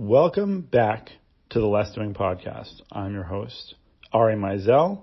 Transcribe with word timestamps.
Welcome 0.00 0.60
back 0.60 1.10
to 1.50 1.58
the 1.58 1.66
Less 1.66 1.92
Doing 1.92 2.14
Podcast. 2.14 2.82
I'm 2.92 3.14
your 3.14 3.24
host, 3.24 3.74
Ari 4.12 4.36
Meisel, 4.36 5.02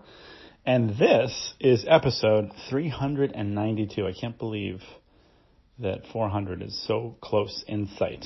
and 0.66 0.92
this 0.92 1.54
is 1.60 1.86
episode 1.86 2.54
392. 2.70 4.08
I 4.08 4.14
can't 4.14 4.40
believe 4.40 4.80
that 5.80 6.08
400 6.14 6.62
is 6.62 6.82
so 6.88 7.18
close 7.20 7.66
in 7.68 7.90
sight. 7.98 8.26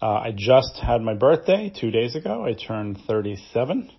Uh, 0.00 0.06
I 0.06 0.32
just 0.34 0.80
had 0.82 1.02
my 1.02 1.12
birthday 1.12 1.70
two 1.78 1.90
days 1.90 2.16
ago. 2.16 2.46
I 2.46 2.54
turned 2.54 2.98
37, 3.06 3.90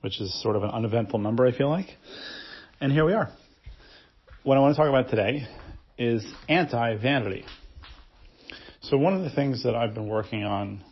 which 0.00 0.18
is 0.18 0.42
sort 0.42 0.56
of 0.56 0.62
an 0.62 0.70
uneventful 0.70 1.18
number, 1.18 1.46
I 1.46 1.52
feel 1.52 1.68
like. 1.68 1.88
And 2.80 2.90
here 2.90 3.04
we 3.04 3.12
are. 3.12 3.28
What 4.44 4.56
I 4.56 4.60
want 4.60 4.74
to 4.76 4.80
talk 4.80 4.88
about 4.88 5.10
today 5.10 5.46
is 5.98 6.24
anti 6.48 6.96
vanity. 6.96 7.44
So, 8.80 8.96
one 8.96 9.12
of 9.12 9.24
the 9.24 9.30
things 9.30 9.64
that 9.64 9.74
I've 9.74 9.92
been 9.92 10.08
working 10.08 10.44
on, 10.44 10.82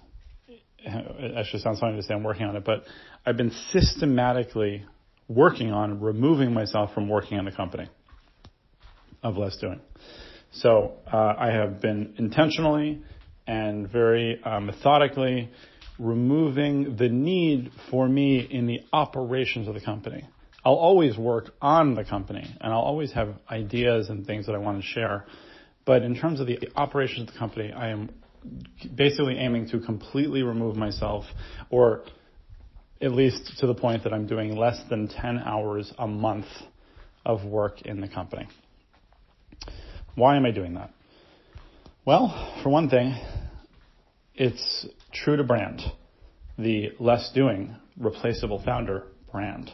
it 0.84 1.37
actually 1.37 1.61
sounds 1.61 1.80
funny 1.80 1.97
to 1.97 2.02
say 2.02 2.15
I'm 2.15 2.23
working 2.23 2.47
on 2.47 2.57
it, 2.57 2.65
but 2.65 2.84
I've 3.25 3.37
been 3.37 3.52
systematically 3.71 4.84
working 5.29 5.73
on 5.73 6.01
removing 6.01 6.52
myself 6.52 6.93
from 6.93 7.09
working 7.09 7.38
in 7.38 7.45
the 7.45 7.52
company 7.52 7.88
of 9.23 9.37
less 9.37 9.57
doing. 9.59 9.80
So, 10.52 10.95
uh, 11.12 11.35
I 11.38 11.52
have 11.52 11.80
been 11.80 12.15
intentionally 12.19 13.02
and 13.47 13.88
very 13.88 14.43
uh, 14.43 14.61
methodically 14.61 15.51
removing 15.98 16.97
the 16.97 17.09
need 17.09 17.71
for 17.91 18.09
me 18.09 18.41
in 18.41 18.66
the 18.66 18.80
operations 18.93 19.69
of 19.69 19.74
the 19.74 19.80
company. 19.80 20.27
I'll 20.65 20.74
always 20.74 21.16
work 21.16 21.51
on 21.60 21.95
the 21.95 22.05
company 22.05 22.45
and 22.60 22.73
I'll 22.73 22.80
always 22.80 23.12
have 23.12 23.35
ideas 23.51 24.09
and 24.09 24.27
things 24.27 24.47
that 24.47 24.55
I 24.55 24.59
want 24.59 24.80
to 24.80 24.87
share. 24.87 25.27
But 25.85 26.02
in 26.02 26.16
terms 26.16 26.41
of 26.41 26.47
the 26.47 26.59
operations 26.77 27.29
of 27.29 27.35
the 27.35 27.38
company, 27.38 27.73
I 27.73 27.91
am 27.91 28.10
basically 28.95 29.37
aiming 29.39 29.69
to 29.71 29.80
completely 29.80 30.43
remove 30.43 30.77
myself 30.77 31.25
or 31.71 32.05
at 33.01 33.13
least 33.13 33.59
to 33.59 33.66
the 33.66 33.74
point 33.74 34.05
that 34.05 34.13
I'm 34.13 34.27
doing 34.27 34.57
less 34.57 34.80
than 34.91 35.09
10 35.09 35.38
hours 35.38 35.93
a 35.99 36.07
month 36.07 36.46
of 37.24 37.45
work 37.45 37.83
in 37.83 38.01
the 38.01 38.09
company. 38.09 38.46
Why 40.15 40.37
am 40.37 40.45
I 40.45 40.51
doing 40.51 40.74
that? 40.74 40.91
Well, 42.05 42.61
for 42.63 42.71
one 42.71 42.88
thing, 42.88 43.15
it's 44.35 44.87
true 45.13 45.37
to 45.37 45.45
brand, 45.45 45.83
the 46.59 46.93
less 46.99 47.30
doing, 47.35 47.77
replaceable 47.99 48.63
founder 48.65 49.05
brand, 49.30 49.71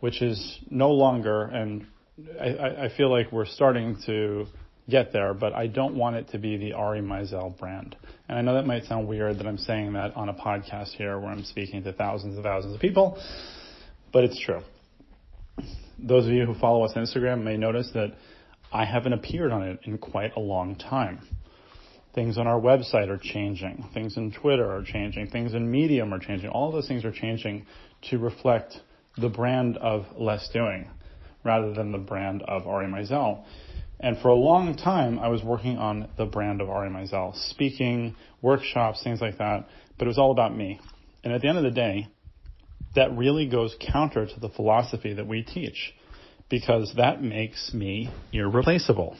which 0.00 0.22
is 0.22 0.58
no 0.70 0.90
longer, 0.90 1.42
and 1.42 1.86
I, 2.40 2.86
I 2.86 2.90
feel 2.96 3.10
like 3.10 3.30
we're 3.30 3.46
starting 3.46 3.98
to 4.06 4.46
get 4.88 5.12
there, 5.12 5.34
but 5.34 5.52
I 5.52 5.66
don't 5.66 5.96
want 5.96 6.16
it 6.16 6.28
to 6.30 6.38
be 6.38 6.56
the 6.56 6.72
Ari 6.74 7.00
Meisel 7.00 7.58
brand. 7.58 7.96
And 8.28 8.38
I 8.38 8.42
know 8.42 8.54
that 8.54 8.66
might 8.66 8.84
sound 8.84 9.08
weird 9.08 9.38
that 9.38 9.46
I'm 9.46 9.58
saying 9.58 9.94
that 9.94 10.16
on 10.16 10.28
a 10.28 10.34
podcast 10.34 10.90
here 10.90 11.18
where 11.18 11.30
I'm 11.30 11.44
speaking 11.44 11.82
to 11.84 11.92
thousands 11.92 12.36
and 12.36 12.44
thousands 12.44 12.74
of 12.74 12.80
people, 12.80 13.20
but 14.12 14.24
it's 14.24 14.40
true. 14.40 14.60
Those 15.98 16.26
of 16.26 16.32
you 16.32 16.44
who 16.44 16.54
follow 16.54 16.84
us 16.84 16.92
on 16.94 17.04
Instagram 17.04 17.42
may 17.42 17.56
notice 17.56 17.90
that 17.94 18.14
I 18.72 18.84
haven't 18.84 19.12
appeared 19.12 19.52
on 19.52 19.62
it 19.62 19.80
in 19.84 19.98
quite 19.98 20.36
a 20.36 20.40
long 20.40 20.76
time. 20.76 21.26
Things 22.14 22.38
on 22.38 22.46
our 22.46 22.60
website 22.60 23.08
are 23.08 23.20
changing. 23.20 23.88
Things 23.92 24.16
in 24.16 24.32
Twitter 24.32 24.70
are 24.70 24.82
changing. 24.82 25.28
Things 25.28 25.54
in 25.54 25.70
Medium 25.70 26.14
are 26.14 26.18
changing. 26.18 26.48
All 26.50 26.72
those 26.72 26.88
things 26.88 27.04
are 27.04 27.12
changing 27.12 27.66
to 28.10 28.18
reflect 28.18 28.74
the 29.18 29.28
brand 29.28 29.76
of 29.78 30.06
Less 30.18 30.48
Doing 30.52 30.88
rather 31.44 31.72
than 31.72 31.92
the 31.92 31.98
brand 31.98 32.42
of 32.42 32.66
Ari 32.66 32.86
Meisel. 32.86 33.44
And 33.98 34.18
for 34.18 34.28
a 34.28 34.34
long 34.34 34.76
time, 34.76 35.18
I 35.18 35.28
was 35.28 35.42
working 35.42 35.78
on 35.78 36.08
the 36.18 36.26
brand 36.26 36.60
of 36.60 36.68
Ari 36.68 36.90
Meisel, 36.90 37.34
speaking, 37.50 38.14
workshops, 38.42 39.02
things 39.02 39.20
like 39.20 39.38
that, 39.38 39.66
but 39.98 40.04
it 40.04 40.08
was 40.08 40.18
all 40.18 40.32
about 40.32 40.54
me. 40.54 40.80
And 41.24 41.32
at 41.32 41.40
the 41.40 41.48
end 41.48 41.58
of 41.58 41.64
the 41.64 41.70
day, 41.70 42.08
that 42.94 43.16
really 43.16 43.48
goes 43.48 43.74
counter 43.92 44.26
to 44.26 44.40
the 44.40 44.48
philosophy 44.50 45.14
that 45.14 45.26
we 45.26 45.42
teach 45.42 45.94
because 46.48 46.92
that 46.96 47.22
makes 47.22 47.72
me 47.74 48.10
irreplaceable 48.32 49.16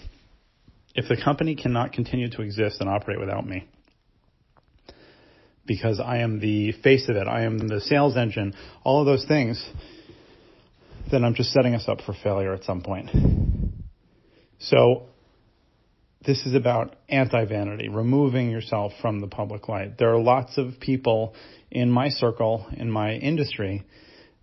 if 0.97 1.09
the 1.09 1.23
company 1.23 1.55
cannot 1.55 1.93
continue 1.93 2.31
to 2.31 2.43
exist 2.43 2.81
and 2.81 2.89
operate 2.89 3.21
without 3.21 3.47
me, 3.47 3.69
because 5.67 6.00
I 6.00 6.19
am 6.19 6.41
the 6.41 6.73
face 6.73 7.09
of 7.11 7.17
it, 7.17 7.29
I 7.29 7.43
am 7.43 7.69
the 7.69 7.83
sales 7.83 8.17
engine, 8.17 8.55
all 8.83 9.00
of 9.00 9.06
those 9.06 9.27
things, 9.27 9.62
then 11.11 11.23
I'm 11.23 11.34
just 11.34 11.53
setting 11.53 11.75
us 11.75 11.84
up 11.87 12.00
for 12.00 12.15
failure 12.15 12.55
at 12.55 12.65
some 12.65 12.81
point. 12.81 13.11
So 14.59 15.09
this 16.25 16.44
is 16.47 16.55
about 16.55 16.97
anti-vanity, 17.09 17.89
removing 17.89 18.50
yourself 18.50 18.93
from 19.00 19.21
the 19.21 19.28
public 19.28 19.69
light. 19.69 19.99
There 19.99 20.12
are 20.12 20.21
lots 20.21 20.59
of 20.59 20.81
people 20.81 21.34
in 21.71 21.91
my 21.91 22.09
circle, 22.09 22.67
in 22.77 22.91
my 22.91 23.15
industry, 23.15 23.84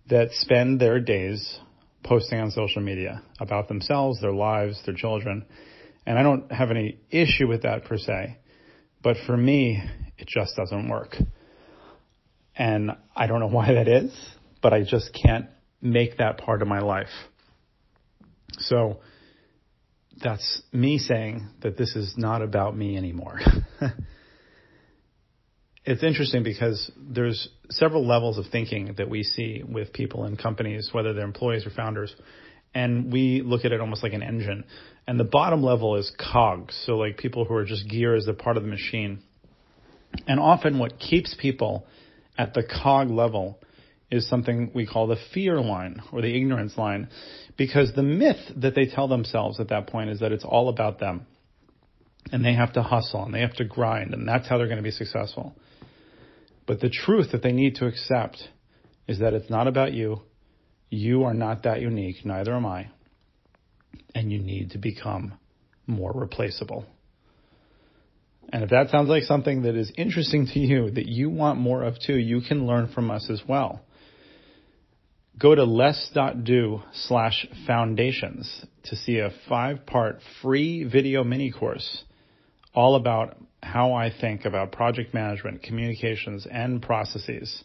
that 0.08 0.28
spend 0.32 0.80
their 0.80 1.00
days 1.00 1.58
posting 2.02 2.38
on 2.38 2.50
social 2.50 2.82
media 2.82 3.22
about 3.40 3.68
themselves, 3.68 4.20
their 4.20 4.32
lives, 4.32 4.80
their 4.84 4.94
children, 4.94 5.46
and 6.06 6.18
I 6.18 6.22
don't 6.22 6.52
have 6.52 6.70
any 6.70 6.98
issue 7.10 7.48
with 7.48 7.62
that 7.62 7.84
per 7.84 7.96
se. 7.96 8.36
But 9.02 9.16
for 9.26 9.36
me, 9.36 9.82
it 10.18 10.28
just 10.28 10.54
doesn't 10.56 10.88
work. 10.88 11.16
And 12.56 12.92
I 13.16 13.26
don't 13.26 13.40
know 13.40 13.48
why 13.48 13.74
that 13.74 13.88
is, 13.88 14.12
but 14.62 14.72
I 14.72 14.82
just 14.82 15.12
can't 15.14 15.46
make 15.80 16.18
that 16.18 16.38
part 16.38 16.62
of 16.62 16.68
my 16.68 16.80
life. 16.80 17.08
So 18.58 19.00
that's 20.22 20.62
me 20.72 20.98
saying 20.98 21.48
that 21.62 21.76
this 21.76 21.96
is 21.96 22.14
not 22.16 22.42
about 22.42 22.76
me 22.76 22.96
anymore. 22.96 23.40
it's 25.84 26.02
interesting 26.02 26.42
because 26.42 26.90
there's 26.96 27.48
several 27.70 28.06
levels 28.06 28.38
of 28.38 28.46
thinking 28.50 28.94
that 28.98 29.08
we 29.08 29.22
see 29.22 29.62
with 29.66 29.92
people 29.92 30.24
in 30.24 30.36
companies, 30.36 30.90
whether 30.92 31.12
they're 31.12 31.24
employees 31.24 31.66
or 31.66 31.70
founders 31.70 32.14
and 32.74 33.12
we 33.12 33.40
look 33.42 33.64
at 33.64 33.72
it 33.72 33.80
almost 33.80 34.02
like 34.02 34.12
an 34.12 34.22
engine. 34.22 34.64
And 35.06 35.20
the 35.20 35.24
bottom 35.24 35.62
level 35.62 35.96
is 35.96 36.10
cogs, 36.18 36.80
so 36.86 36.96
like 36.96 37.16
people 37.16 37.44
who 37.44 37.54
are 37.54 37.64
just 37.64 37.88
gears, 37.88 38.24
they're 38.24 38.34
part 38.34 38.56
of 38.56 38.64
the 38.64 38.68
machine. 38.68 39.22
And 40.26 40.40
often 40.40 40.78
what 40.78 40.98
keeps 40.98 41.36
people 41.38 41.86
at 42.36 42.54
the 42.54 42.62
cog 42.62 43.10
level 43.10 43.58
is 44.14 44.28
something 44.28 44.70
we 44.74 44.86
call 44.86 45.06
the 45.06 45.18
fear 45.32 45.60
line 45.60 46.00
or 46.12 46.22
the 46.22 46.34
ignorance 46.34 46.76
line, 46.78 47.08
because 47.56 47.92
the 47.94 48.02
myth 48.02 48.40
that 48.56 48.74
they 48.74 48.86
tell 48.86 49.08
themselves 49.08 49.60
at 49.60 49.68
that 49.68 49.88
point 49.88 50.10
is 50.10 50.20
that 50.20 50.32
it's 50.32 50.44
all 50.44 50.68
about 50.68 50.98
them. 51.00 51.26
And 52.32 52.44
they 52.44 52.54
have 52.54 52.72
to 52.74 52.82
hustle 52.82 53.24
and 53.24 53.34
they 53.34 53.40
have 53.40 53.56
to 53.56 53.64
grind, 53.64 54.14
and 54.14 54.26
that's 54.26 54.48
how 54.48 54.56
they're 54.56 54.66
going 54.66 54.78
to 54.78 54.82
be 54.82 54.90
successful. 54.90 55.54
But 56.66 56.80
the 56.80 56.88
truth 56.88 57.32
that 57.32 57.42
they 57.42 57.52
need 57.52 57.76
to 57.76 57.86
accept 57.86 58.42
is 59.06 59.18
that 59.18 59.34
it's 59.34 59.50
not 59.50 59.66
about 59.66 59.92
you, 59.92 60.22
you 60.88 61.24
are 61.24 61.34
not 61.34 61.64
that 61.64 61.80
unique, 61.80 62.24
neither 62.24 62.54
am 62.54 62.64
I. 62.64 62.88
And 64.14 64.32
you 64.32 64.38
need 64.38 64.70
to 64.70 64.78
become 64.78 65.34
more 65.86 66.12
replaceable. 66.14 66.86
And 68.52 68.62
if 68.62 68.70
that 68.70 68.90
sounds 68.90 69.08
like 69.08 69.24
something 69.24 69.62
that 69.62 69.74
is 69.74 69.92
interesting 69.96 70.46
to 70.46 70.58
you, 70.58 70.90
that 70.90 71.06
you 71.06 71.30
want 71.30 71.58
more 71.58 71.82
of 71.82 71.98
too, 71.98 72.16
you 72.16 72.40
can 72.40 72.66
learn 72.66 72.92
from 72.94 73.10
us 73.10 73.28
as 73.30 73.42
well. 73.46 73.82
Go 75.38 75.54
to 75.54 75.64
less.do 75.64 76.82
slash 76.92 77.46
foundations 77.66 78.64
to 78.84 78.96
see 78.96 79.18
a 79.18 79.30
five 79.48 79.84
part 79.84 80.20
free 80.42 80.84
video 80.84 81.24
mini 81.24 81.50
course 81.50 82.04
all 82.74 82.94
about 82.94 83.36
how 83.62 83.94
I 83.94 84.10
think 84.12 84.44
about 84.44 84.72
project 84.72 85.14
management, 85.14 85.62
communications, 85.62 86.46
and 86.50 86.82
processes. 86.82 87.64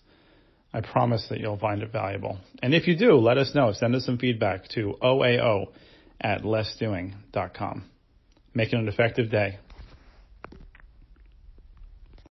I 0.74 0.82
promise 0.82 1.28
that 1.30 1.40
you'll 1.40 1.58
find 1.58 1.82
it 1.82 1.92
valuable. 1.92 2.40
And 2.62 2.74
if 2.74 2.88
you 2.88 2.96
do, 2.96 3.16
let 3.16 3.38
us 3.38 3.54
know. 3.54 3.74
Send 3.74 3.96
us 3.96 4.06
some 4.06 4.18
feedback 4.18 4.68
to 4.70 4.96
oao 5.02 5.68
at 6.22 6.44
lessdoing.com. 6.44 7.84
Make 8.54 8.74
it 8.74 8.78
an 8.78 8.88
effective 8.88 9.30
day. 9.30 9.60